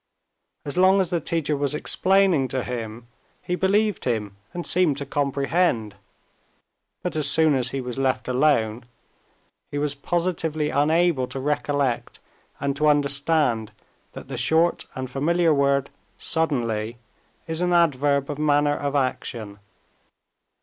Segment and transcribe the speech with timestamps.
[0.65, 3.05] As long as the teacher was explaining to him,
[3.39, 5.93] he believed him and seemed to comprehend,
[7.03, 8.85] but as soon as he was left alone,
[9.69, 12.17] he was positively unable to recollect
[12.59, 13.71] and to understand
[14.13, 16.97] that the short and familiar word "suddenly"
[17.45, 19.59] is an adverb of manner of action.